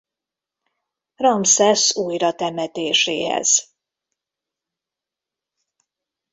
Ramszesz 1.15 1.95
újratemetéséhez. 1.95 3.75